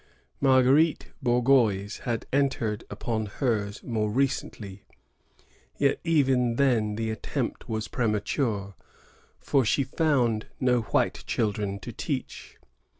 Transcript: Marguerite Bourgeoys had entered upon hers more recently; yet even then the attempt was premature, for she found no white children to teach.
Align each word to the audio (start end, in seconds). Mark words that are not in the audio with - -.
Marguerite 0.39 1.09
Bourgeoys 1.21 1.99
had 2.05 2.25
entered 2.33 2.83
upon 2.89 3.27
hers 3.27 3.83
more 3.83 4.09
recently; 4.09 4.83
yet 5.77 5.99
even 6.03 6.55
then 6.55 6.95
the 6.95 7.11
attempt 7.11 7.69
was 7.69 7.87
premature, 7.87 8.73
for 9.39 9.63
she 9.63 9.83
found 9.83 10.47
no 10.59 10.79
white 10.81 11.23
children 11.27 11.77
to 11.81 11.91
teach. 11.93 12.57